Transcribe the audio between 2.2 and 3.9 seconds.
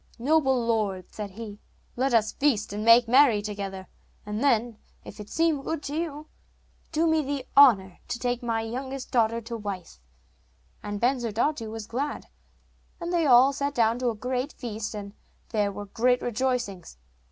feast and make merry together,